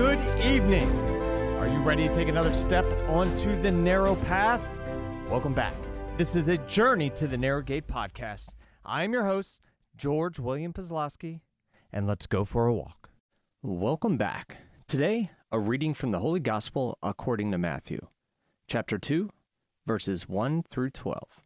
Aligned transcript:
good 0.00 0.42
evening. 0.42 0.88
Are 1.58 1.68
you 1.68 1.78
ready 1.80 2.08
to 2.08 2.14
take 2.14 2.28
another 2.28 2.54
step 2.54 2.86
onto 3.06 3.60
the 3.60 3.70
narrow 3.70 4.16
path? 4.16 4.62
Welcome 5.28 5.52
back. 5.52 5.74
This 6.16 6.34
is 6.34 6.48
a 6.48 6.56
journey 6.56 7.10
to 7.10 7.26
the 7.26 7.36
Narrow 7.36 7.60
Gate 7.60 7.86
podcast. 7.86 8.54
I 8.82 9.04
am 9.04 9.12
your 9.12 9.26
host, 9.26 9.60
George 9.94 10.38
William 10.38 10.72
Pazlowski, 10.72 11.40
and 11.92 12.06
let's 12.06 12.26
go 12.26 12.46
for 12.46 12.66
a 12.66 12.72
walk. 12.72 13.10
Welcome 13.60 14.16
back. 14.16 14.56
Today, 14.88 15.32
a 15.52 15.58
reading 15.58 15.92
from 15.92 16.12
the 16.12 16.20
Holy 16.20 16.40
Gospel 16.40 16.96
according 17.02 17.50
to 17.50 17.58
Matthew, 17.58 18.06
chapter 18.66 18.96
2, 18.96 19.28
verses 19.86 20.26
1 20.26 20.62
through 20.62 20.92
12. 20.92 21.42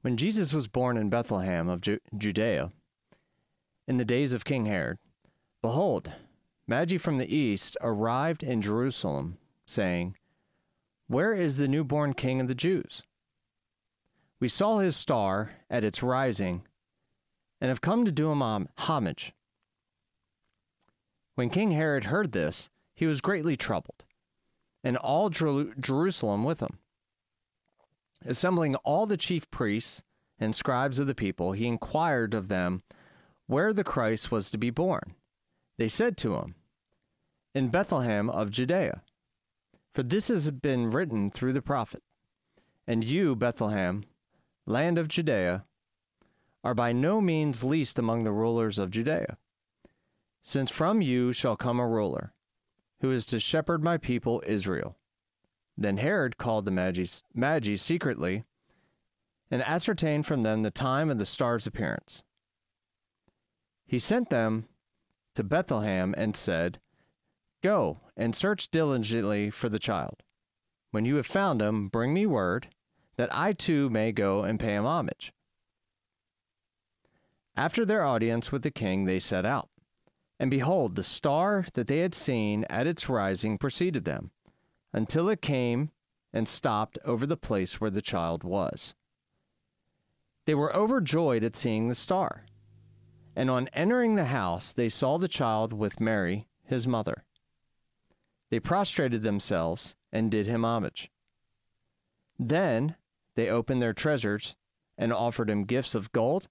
When 0.00 0.16
Jesus 0.16 0.52
was 0.52 0.66
born 0.66 0.96
in 0.96 1.10
Bethlehem 1.10 1.68
of 1.68 1.80
Ju- 1.80 2.00
Judea, 2.16 2.72
in 3.86 3.98
the 3.98 4.04
days 4.04 4.34
of 4.34 4.44
King 4.44 4.66
Herod, 4.66 4.98
behold, 5.62 6.10
Magi 6.70 6.98
from 6.98 7.16
the 7.16 7.34
east 7.34 7.78
arrived 7.80 8.42
in 8.42 8.60
Jerusalem, 8.60 9.38
saying, 9.64 10.16
Where 11.06 11.32
is 11.32 11.56
the 11.56 11.66
newborn 11.66 12.12
King 12.12 12.42
of 12.42 12.46
the 12.48 12.54
Jews? 12.54 13.02
We 14.38 14.48
saw 14.48 14.78
his 14.78 14.94
star 14.94 15.52
at 15.70 15.82
its 15.82 16.02
rising 16.02 16.62
and 17.58 17.70
have 17.70 17.80
come 17.80 18.04
to 18.04 18.12
do 18.12 18.30
him 18.30 18.68
homage. 18.76 19.32
When 21.36 21.48
King 21.48 21.70
Herod 21.70 22.04
heard 22.04 22.32
this, 22.32 22.68
he 22.94 23.06
was 23.06 23.22
greatly 23.22 23.56
troubled, 23.56 24.04
and 24.84 24.98
all 24.98 25.30
Jer- 25.30 25.72
Jerusalem 25.80 26.44
with 26.44 26.60
him. 26.60 26.78
Assembling 28.26 28.74
all 28.76 29.06
the 29.06 29.16
chief 29.16 29.50
priests 29.50 30.02
and 30.38 30.54
scribes 30.54 30.98
of 30.98 31.06
the 31.06 31.14
people, 31.14 31.52
he 31.52 31.66
inquired 31.66 32.34
of 32.34 32.48
them 32.48 32.82
where 33.46 33.72
the 33.72 33.84
Christ 33.84 34.30
was 34.30 34.50
to 34.50 34.58
be 34.58 34.68
born. 34.68 35.14
They 35.78 35.88
said 35.88 36.16
to 36.18 36.34
him, 36.34 36.56
In 37.58 37.70
Bethlehem 37.70 38.30
of 38.30 38.52
Judea. 38.52 39.02
For 39.92 40.04
this 40.04 40.28
has 40.28 40.48
been 40.52 40.90
written 40.90 41.28
through 41.28 41.54
the 41.54 41.60
prophet. 41.60 42.04
And 42.86 43.04
you, 43.04 43.34
Bethlehem, 43.34 44.04
land 44.64 44.96
of 44.96 45.08
Judea, 45.08 45.64
are 46.62 46.74
by 46.76 46.92
no 46.92 47.20
means 47.20 47.64
least 47.64 47.98
among 47.98 48.22
the 48.22 48.30
rulers 48.30 48.78
of 48.78 48.92
Judea, 48.92 49.38
since 50.40 50.70
from 50.70 51.02
you 51.02 51.32
shall 51.32 51.56
come 51.56 51.80
a 51.80 51.88
ruler, 51.88 52.32
who 53.00 53.10
is 53.10 53.26
to 53.26 53.40
shepherd 53.40 53.82
my 53.82 53.98
people 53.98 54.40
Israel. 54.46 54.96
Then 55.76 55.96
Herod 55.96 56.38
called 56.38 56.64
the 56.64 56.70
Magi, 56.70 57.06
Magi 57.34 57.74
secretly 57.74 58.44
and 59.50 59.64
ascertained 59.64 60.26
from 60.26 60.42
them 60.42 60.62
the 60.62 60.70
time 60.70 61.10
of 61.10 61.18
the 61.18 61.26
star's 61.26 61.66
appearance. 61.66 62.22
He 63.84 63.98
sent 63.98 64.30
them 64.30 64.68
to 65.34 65.42
Bethlehem 65.42 66.14
and 66.16 66.36
said, 66.36 66.78
Go 67.62 68.00
and 68.16 68.34
search 68.34 68.70
diligently 68.70 69.50
for 69.50 69.68
the 69.68 69.78
child. 69.78 70.22
When 70.90 71.04
you 71.04 71.16
have 71.16 71.26
found 71.26 71.60
him, 71.60 71.88
bring 71.88 72.14
me 72.14 72.24
word, 72.24 72.68
that 73.16 73.34
I 73.34 73.52
too 73.52 73.90
may 73.90 74.12
go 74.12 74.44
and 74.44 74.60
pay 74.60 74.74
him 74.74 74.84
homage. 74.84 75.32
After 77.56 77.84
their 77.84 78.04
audience 78.04 78.52
with 78.52 78.62
the 78.62 78.70
king, 78.70 79.04
they 79.04 79.18
set 79.18 79.44
out. 79.44 79.68
And 80.38 80.50
behold, 80.50 80.94
the 80.94 81.02
star 81.02 81.66
that 81.74 81.88
they 81.88 81.98
had 81.98 82.14
seen 82.14 82.64
at 82.70 82.86
its 82.86 83.08
rising 83.08 83.58
preceded 83.58 84.04
them, 84.04 84.30
until 84.92 85.28
it 85.28 85.42
came 85.42 85.90
and 86.32 86.46
stopped 86.46 86.98
over 87.04 87.26
the 87.26 87.36
place 87.36 87.80
where 87.80 87.90
the 87.90 88.00
child 88.00 88.44
was. 88.44 88.94
They 90.46 90.54
were 90.54 90.74
overjoyed 90.74 91.42
at 91.42 91.56
seeing 91.56 91.88
the 91.88 91.94
star. 91.94 92.46
And 93.34 93.50
on 93.50 93.68
entering 93.72 94.14
the 94.14 94.26
house, 94.26 94.72
they 94.72 94.88
saw 94.88 95.18
the 95.18 95.28
child 95.28 95.72
with 95.72 96.00
Mary, 96.00 96.46
his 96.62 96.86
mother. 96.86 97.24
They 98.50 98.60
prostrated 98.60 99.22
themselves 99.22 99.94
and 100.12 100.30
did 100.30 100.46
him 100.46 100.64
homage. 100.64 101.10
Then 102.38 102.96
they 103.34 103.48
opened 103.48 103.82
their 103.82 103.92
treasures 103.92 104.56
and 104.96 105.12
offered 105.12 105.50
him 105.50 105.64
gifts 105.64 105.94
of 105.94 106.12
gold, 106.12 106.48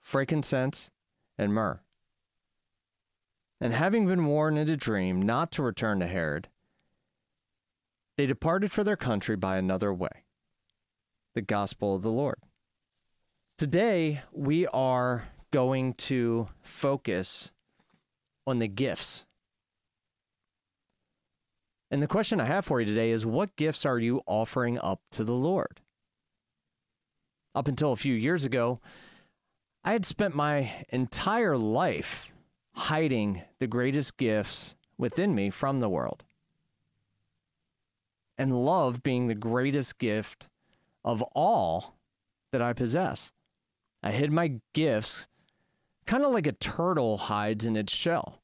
frankincense, 0.00 0.90
and 1.38 1.52
myrrh. 1.52 1.80
And 3.60 3.72
having 3.72 4.06
been 4.06 4.26
warned 4.26 4.58
in 4.58 4.68
a 4.68 4.76
dream 4.76 5.20
not 5.20 5.52
to 5.52 5.62
return 5.62 6.00
to 6.00 6.06
Herod, 6.06 6.48
they 8.16 8.26
departed 8.26 8.70
for 8.72 8.84
their 8.84 8.96
country 8.96 9.36
by 9.36 9.56
another 9.56 9.92
way. 9.92 10.24
The 11.34 11.42
Gospel 11.42 11.94
of 11.94 12.02
the 12.02 12.10
Lord. 12.10 12.38
Today, 13.56 14.22
we 14.32 14.66
are 14.68 15.28
going 15.50 15.94
to 15.94 16.48
focus 16.62 17.52
on 18.46 18.58
the 18.58 18.68
gifts. 18.68 19.26
And 21.90 22.02
the 22.02 22.06
question 22.06 22.40
I 22.40 22.44
have 22.44 22.64
for 22.64 22.80
you 22.80 22.86
today 22.86 23.10
is 23.10 23.26
what 23.26 23.56
gifts 23.56 23.84
are 23.84 23.98
you 23.98 24.22
offering 24.26 24.78
up 24.78 25.00
to 25.12 25.24
the 25.24 25.34
Lord? 25.34 25.80
Up 27.54 27.66
until 27.66 27.92
a 27.92 27.96
few 27.96 28.14
years 28.14 28.44
ago, 28.44 28.80
I 29.82 29.92
had 29.92 30.04
spent 30.04 30.34
my 30.34 30.84
entire 30.90 31.56
life 31.56 32.30
hiding 32.74 33.42
the 33.58 33.66
greatest 33.66 34.18
gifts 34.18 34.76
within 34.96 35.34
me 35.34 35.50
from 35.50 35.80
the 35.80 35.88
world. 35.88 36.24
And 38.38 38.64
love 38.64 39.02
being 39.02 39.26
the 39.26 39.34
greatest 39.34 39.98
gift 39.98 40.46
of 41.04 41.22
all 41.34 41.96
that 42.52 42.62
I 42.62 42.72
possess. 42.72 43.32
I 44.02 44.12
hid 44.12 44.30
my 44.30 44.60
gifts 44.74 45.26
kind 46.06 46.24
of 46.24 46.32
like 46.32 46.46
a 46.46 46.52
turtle 46.52 47.18
hides 47.18 47.64
in 47.64 47.76
its 47.76 47.92
shell. 47.92 48.40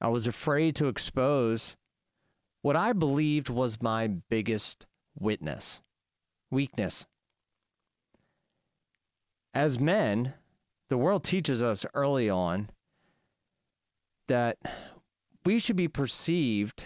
I 0.00 0.08
was 0.08 0.26
afraid 0.26 0.76
to 0.76 0.88
expose 0.88 1.76
what 2.68 2.76
I 2.76 2.92
believed 2.92 3.48
was 3.48 3.80
my 3.80 4.08
biggest 4.08 4.84
witness, 5.18 5.80
weakness. 6.50 7.06
As 9.54 9.80
men, 9.80 10.34
the 10.90 10.98
world 10.98 11.24
teaches 11.24 11.62
us 11.62 11.86
early 11.94 12.28
on 12.28 12.68
that 14.26 14.58
we 15.46 15.58
should 15.58 15.76
be 15.76 15.88
perceived 15.88 16.84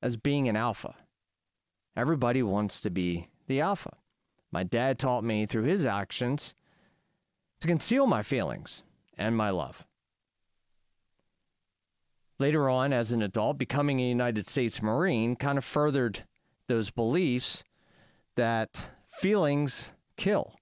as 0.00 0.16
being 0.16 0.48
an 0.48 0.56
alpha. 0.56 0.94
Everybody 1.94 2.42
wants 2.42 2.80
to 2.80 2.88
be 2.88 3.28
the 3.48 3.60
alpha. 3.60 3.98
My 4.50 4.62
dad 4.62 4.98
taught 4.98 5.24
me 5.24 5.44
through 5.44 5.64
his 5.64 5.84
actions 5.84 6.54
to 7.60 7.68
conceal 7.68 8.06
my 8.06 8.22
feelings 8.22 8.82
and 9.18 9.36
my 9.36 9.50
love. 9.50 9.85
Later 12.38 12.68
on, 12.68 12.92
as 12.92 13.12
an 13.12 13.22
adult, 13.22 13.56
becoming 13.56 14.00
a 14.00 14.08
United 14.08 14.46
States 14.46 14.82
Marine 14.82 15.36
kind 15.36 15.56
of 15.56 15.64
furthered 15.64 16.24
those 16.66 16.90
beliefs 16.90 17.64
that 18.34 18.90
feelings 19.08 19.92
kill. 20.16 20.54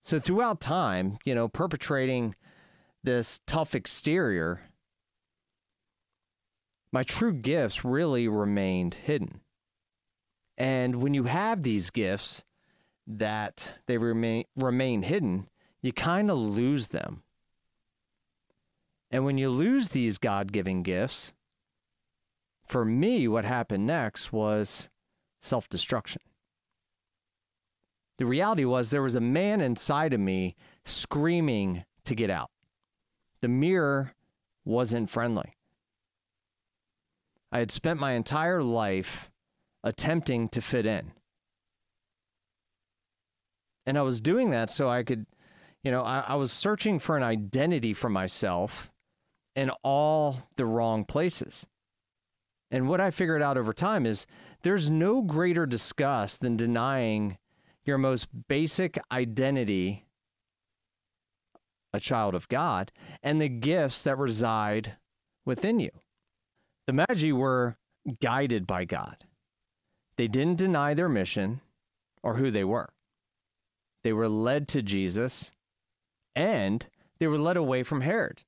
So, 0.00 0.20
throughout 0.20 0.60
time, 0.60 1.18
you 1.24 1.34
know, 1.34 1.48
perpetrating 1.48 2.34
this 3.02 3.40
tough 3.46 3.74
exterior, 3.74 4.60
my 6.92 7.02
true 7.02 7.32
gifts 7.32 7.84
really 7.84 8.28
remained 8.28 8.94
hidden. 8.94 9.40
And 10.56 11.02
when 11.02 11.14
you 11.14 11.24
have 11.24 11.62
these 11.62 11.90
gifts 11.90 12.44
that 13.06 13.74
they 13.86 13.98
remain 13.98 14.44
remain 14.56 15.02
hidden, 15.02 15.48
you 15.82 15.92
kind 15.92 16.30
of 16.30 16.38
lose 16.38 16.88
them. 16.88 17.22
And 19.10 19.24
when 19.24 19.38
you 19.38 19.48
lose 19.48 19.90
these 19.90 20.18
God-given 20.18 20.82
gifts, 20.82 21.32
for 22.66 22.84
me 22.84 23.26
what 23.26 23.44
happened 23.44 23.86
next 23.86 24.32
was 24.32 24.90
self-destruction. 25.40 26.20
The 28.18 28.26
reality 28.26 28.64
was 28.64 28.90
there 28.90 29.02
was 29.02 29.14
a 29.14 29.20
man 29.20 29.60
inside 29.60 30.12
of 30.12 30.20
me 30.20 30.56
screaming 30.84 31.84
to 32.04 32.14
get 32.14 32.30
out. 32.30 32.50
The 33.40 33.48
mirror 33.48 34.12
wasn't 34.64 35.08
friendly. 35.08 35.54
I 37.50 37.60
had 37.60 37.70
spent 37.70 38.00
my 38.00 38.12
entire 38.12 38.62
life 38.62 39.30
attempting 39.82 40.48
to 40.50 40.60
fit 40.60 40.84
in. 40.84 41.12
And 43.86 43.96
I 43.96 44.02
was 44.02 44.20
doing 44.20 44.50
that 44.50 44.68
so 44.68 44.90
I 44.90 45.02
could, 45.02 45.24
you 45.82 45.90
know, 45.90 46.02
I, 46.02 46.24
I 46.28 46.34
was 46.34 46.52
searching 46.52 46.98
for 46.98 47.16
an 47.16 47.22
identity 47.22 47.94
for 47.94 48.10
myself 48.10 48.90
in 49.58 49.70
all 49.82 50.38
the 50.54 50.64
wrong 50.64 51.04
places. 51.04 51.66
And 52.70 52.88
what 52.88 53.00
I 53.00 53.10
figured 53.10 53.42
out 53.42 53.58
over 53.58 53.72
time 53.72 54.06
is 54.06 54.24
there's 54.62 54.88
no 54.88 55.20
greater 55.20 55.66
disgust 55.66 56.40
than 56.40 56.56
denying 56.56 57.38
your 57.84 57.98
most 57.98 58.28
basic 58.46 59.00
identity, 59.10 60.06
a 61.92 61.98
child 61.98 62.36
of 62.36 62.46
God, 62.48 62.92
and 63.20 63.40
the 63.40 63.48
gifts 63.48 64.04
that 64.04 64.16
reside 64.16 64.96
within 65.44 65.80
you. 65.80 65.90
The 66.86 66.92
Magi 66.92 67.32
were 67.32 67.78
guided 68.20 68.64
by 68.64 68.84
God. 68.84 69.24
They 70.16 70.28
didn't 70.28 70.58
deny 70.58 70.94
their 70.94 71.08
mission 71.08 71.62
or 72.22 72.36
who 72.36 72.52
they 72.52 72.64
were. 72.64 72.90
They 74.04 74.12
were 74.12 74.28
led 74.28 74.68
to 74.68 74.82
Jesus 74.82 75.50
and 76.36 76.86
they 77.18 77.26
were 77.26 77.38
led 77.38 77.56
away 77.56 77.82
from 77.82 78.02
Herod 78.02 78.44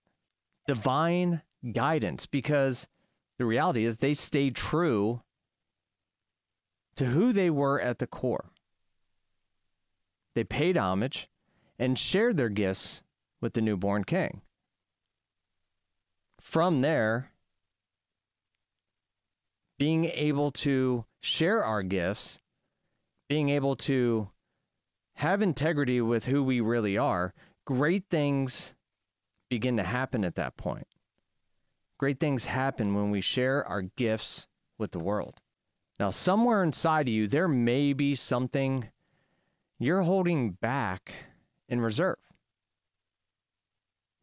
divine 0.66 1.42
guidance 1.72 2.26
because 2.26 2.88
the 3.38 3.46
reality 3.46 3.84
is 3.84 3.98
they 3.98 4.14
stayed 4.14 4.54
true 4.54 5.22
to 6.96 7.06
who 7.06 7.32
they 7.32 7.50
were 7.50 7.80
at 7.80 7.98
the 7.98 8.06
core. 8.06 8.50
They 10.34 10.44
paid 10.44 10.76
homage 10.76 11.28
and 11.78 11.98
shared 11.98 12.36
their 12.36 12.48
gifts 12.48 13.02
with 13.40 13.54
the 13.54 13.60
newborn 13.60 14.04
king. 14.04 14.42
From 16.40 16.82
there, 16.82 17.32
being 19.78 20.04
able 20.04 20.50
to 20.50 21.06
share 21.20 21.64
our 21.64 21.82
gifts, 21.82 22.38
being 23.28 23.48
able 23.48 23.76
to 23.76 24.28
have 25.14 25.40
integrity 25.40 26.00
with 26.00 26.26
who 26.26 26.42
we 26.42 26.60
really 26.60 26.98
are, 26.98 27.32
great 27.64 28.04
things 28.10 28.74
begin 29.50 29.76
to 29.76 29.82
happen 29.82 30.24
at 30.24 30.36
that 30.36 30.56
point. 30.56 30.86
Great 31.98 32.18
things 32.18 32.46
happen 32.46 32.94
when 32.94 33.10
we 33.10 33.20
share 33.20 33.66
our 33.66 33.82
gifts 33.82 34.46
with 34.78 34.92
the 34.92 34.98
world. 34.98 35.42
Now, 35.98 36.08
somewhere 36.08 36.62
inside 36.62 37.08
of 37.08 37.12
you, 37.12 37.26
there 37.26 37.48
may 37.48 37.92
be 37.92 38.14
something 38.14 38.88
you're 39.78 40.00
holding 40.00 40.52
back 40.52 41.12
in 41.68 41.82
reserve. 41.82 42.16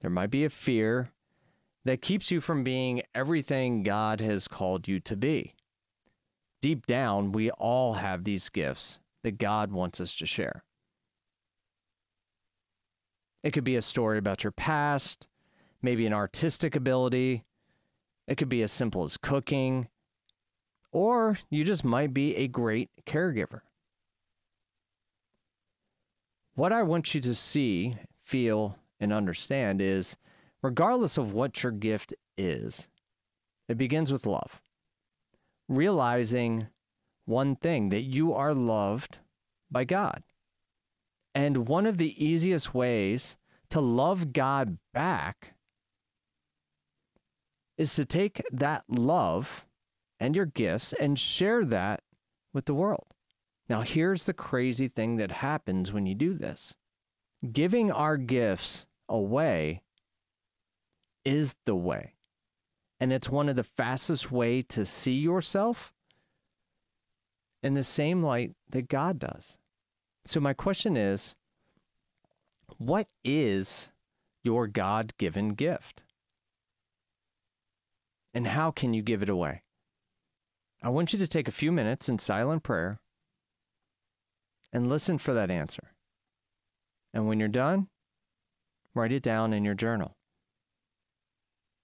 There 0.01 0.09
might 0.09 0.31
be 0.31 0.43
a 0.43 0.49
fear 0.49 1.11
that 1.85 2.01
keeps 2.01 2.31
you 2.31 2.41
from 2.41 2.63
being 2.63 3.03
everything 3.13 3.83
God 3.83 4.21
has 4.21 4.47
called 4.47 4.87
you 4.87 4.99
to 5.01 5.15
be. 5.15 5.53
Deep 6.61 6.87
down, 6.87 7.31
we 7.31 7.51
all 7.51 7.95
have 7.95 8.23
these 8.23 8.49
gifts 8.49 8.99
that 9.23 9.37
God 9.37 9.71
wants 9.71 10.01
us 10.01 10.15
to 10.15 10.25
share. 10.25 10.63
It 13.43 13.51
could 13.51 13.63
be 13.63 13.75
a 13.75 13.81
story 13.81 14.17
about 14.17 14.43
your 14.43 14.51
past, 14.51 15.27
maybe 15.81 16.05
an 16.05 16.13
artistic 16.13 16.75
ability. 16.75 17.43
It 18.27 18.35
could 18.35 18.49
be 18.49 18.61
as 18.61 18.71
simple 18.71 19.03
as 19.03 19.17
cooking, 19.17 19.87
or 20.91 21.37
you 21.49 21.63
just 21.63 21.85
might 21.85 22.13
be 22.13 22.35
a 22.35 22.47
great 22.47 22.89
caregiver. 23.05 23.61
What 26.55 26.73
I 26.73 26.81
want 26.83 27.13
you 27.13 27.21
to 27.21 27.35
see, 27.35 27.97
feel, 28.21 28.79
and 28.99 29.13
understand 29.13 29.81
is 29.81 30.17
regardless 30.61 31.17
of 31.17 31.33
what 31.33 31.61
your 31.61 31.71
gift 31.71 32.13
is, 32.37 32.87
it 33.69 33.77
begins 33.77 34.11
with 34.11 34.25
love. 34.25 34.59
Realizing 35.69 36.67
one 37.25 37.55
thing 37.55 37.89
that 37.89 38.01
you 38.01 38.33
are 38.33 38.53
loved 38.53 39.19
by 39.69 39.83
God. 39.83 40.23
And 41.37 41.67
one 41.67 41.85
of 41.85 41.97
the 41.97 42.25
easiest 42.25 42.73
ways 42.73 43.37
to 43.69 43.79
love 43.79 44.33
God 44.33 44.79
back 44.91 45.53
is 47.77 47.93
to 47.93 48.05
take 48.05 48.41
that 48.51 48.85
love 48.89 49.63
and 50.19 50.35
your 50.35 50.47
gifts 50.47 50.93
and 50.93 51.19
share 51.19 51.63
that 51.63 52.01
with 52.55 52.65
the 52.65 52.73
world. 52.73 53.05
Now, 53.69 53.81
here's 53.81 54.23
the 54.23 54.33
crazy 54.33 54.87
thing 54.87 55.17
that 55.17 55.31
happens 55.31 55.93
when 55.93 56.07
you 56.07 56.15
do 56.15 56.33
this 56.33 56.73
giving 57.51 57.91
our 57.91 58.17
gifts 58.17 58.87
away 59.07 59.83
is 61.23 61.55
the 61.67 61.75
way. 61.75 62.15
And 62.99 63.13
it's 63.13 63.29
one 63.29 63.47
of 63.47 63.55
the 63.55 63.63
fastest 63.63 64.31
way 64.31 64.63
to 64.63 64.87
see 64.87 65.19
yourself 65.19 65.93
in 67.61 67.75
the 67.75 67.83
same 67.83 68.23
light 68.23 68.53
that 68.71 68.87
God 68.87 69.19
does. 69.19 69.59
So 70.27 70.41
my 70.41 70.51
question 70.51 70.97
is, 70.97 71.37
what 72.77 73.07
is 73.23 73.87
your 74.43 74.67
God-given 74.67 75.53
gift? 75.53 76.03
And 78.33 78.47
how 78.47 78.71
can 78.71 78.93
you 78.93 79.01
give 79.01 79.23
it 79.23 79.29
away? 79.29 79.63
I 80.83 80.89
want 80.89 81.13
you 81.13 81.19
to 81.19 81.27
take 81.27 81.47
a 81.47 81.53
few 81.53 81.71
minutes 81.71 82.09
in 82.09 82.19
silent 82.19 82.63
prayer 82.63 82.99
and 84.73 84.89
listen 84.89 85.17
for 85.17 85.33
that 85.33 85.49
answer. 85.49 85.93
And 87.13 87.25
when 87.25 87.39
you're 87.39 87.47
done, 87.47 87.87
write 88.93 89.13
it 89.13 89.23
down 89.23 89.53
in 89.53 89.63
your 89.63 89.75
journal 89.75 90.17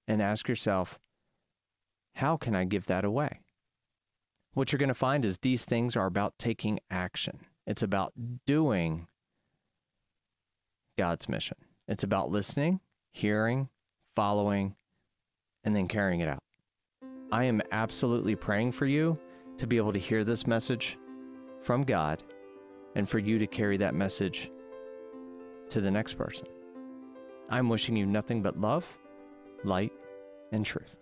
and 0.06 0.22
ask 0.22 0.50
yourself, 0.50 1.00
how 2.16 2.36
can 2.36 2.58
I 2.58 2.66
give 2.66 2.88
that 2.88 3.06
away? 3.06 3.40
What 4.54 4.74
you're 4.74 4.80
going 4.80 4.90
to 4.90 4.94
find 4.94 5.24
is 5.24 5.38
these 5.38 5.64
things 5.64 5.96
are 5.96 6.08
about 6.08 6.34
taking 6.38 6.82
action. 6.92 7.40
It's 7.66 7.84
about 7.84 8.14
doing 8.46 9.08
God's 10.98 11.30
mission. 11.30 11.58
It's 11.88 12.04
about 12.04 12.30
listening, 12.30 12.80
hearing, 13.12 13.70
following, 14.16 14.76
and 15.64 15.76
then 15.76 15.88
carrying 15.88 16.20
it 16.20 16.28
out. 16.28 16.44
I 17.32 17.46
am 17.46 17.62
absolutely 17.72 18.36
praying 18.36 18.74
for 18.74 18.86
you 18.86 19.18
to 19.58 19.68
be 19.68 19.78
able 19.78 19.94
to 19.94 20.00
hear 20.00 20.24
this 20.24 20.46
message 20.46 20.98
from 21.62 21.84
God 21.84 22.24
and 22.96 23.10
for 23.10 23.20
you 23.20 23.40
to 23.40 23.48
carry 23.48 23.78
that 23.78 23.96
message 23.96 24.52
to 25.70 25.82
the 25.82 25.92
next 25.92 26.14
person. 26.16 26.48
I'm 27.50 27.70
wishing 27.70 27.96
you 27.96 28.06
nothing 28.06 28.42
but 28.42 28.60
love, 28.60 28.88
light, 29.64 29.92
and 30.52 30.66
truth. 30.66 30.98